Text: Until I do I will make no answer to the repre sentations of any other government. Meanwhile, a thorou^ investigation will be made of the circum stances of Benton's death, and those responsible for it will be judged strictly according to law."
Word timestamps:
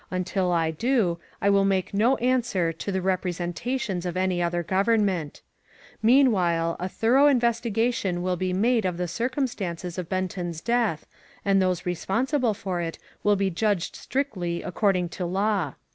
Until 0.09 0.51
I 0.51 0.71
do 0.71 1.19
I 1.43 1.51
will 1.51 1.63
make 1.63 1.93
no 1.93 2.15
answer 2.15 2.73
to 2.73 2.91
the 2.91 3.01
repre 3.01 3.31
sentations 3.37 4.03
of 4.03 4.17
any 4.17 4.41
other 4.41 4.63
government. 4.63 5.43
Meanwhile, 6.01 6.75
a 6.79 6.85
thorou^ 6.89 7.29
investigation 7.29 8.23
will 8.23 8.35
be 8.35 8.51
made 8.51 8.83
of 8.83 8.97
the 8.97 9.07
circum 9.07 9.45
stances 9.45 9.99
of 9.99 10.09
Benton's 10.09 10.59
death, 10.59 11.05
and 11.45 11.61
those 11.61 11.85
responsible 11.85 12.55
for 12.55 12.81
it 12.81 12.97
will 13.21 13.35
be 13.35 13.51
judged 13.51 13.95
strictly 13.95 14.63
according 14.63 15.09
to 15.09 15.25
law." 15.27 15.75